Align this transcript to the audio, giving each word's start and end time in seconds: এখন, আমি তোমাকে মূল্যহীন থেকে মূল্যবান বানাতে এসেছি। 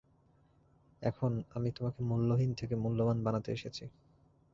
এখন, 1.01 1.31
আমি 1.49 1.69
তোমাকে 1.71 1.99
মূল্যহীন 2.03 2.51
থেকে 2.53 2.75
মূল্যবান 2.75 3.17
বানাতে 3.23 3.49
এসেছি। 3.51 3.83